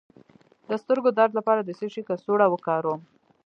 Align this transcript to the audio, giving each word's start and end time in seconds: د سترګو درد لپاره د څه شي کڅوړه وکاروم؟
د 0.69 0.71
سترګو 0.81 1.09
درد 1.17 1.33
لپاره 1.39 1.61
د 1.63 1.69
څه 1.79 1.85
شي 1.93 2.01
کڅوړه 2.07 2.47
وکاروم؟ 2.49 3.01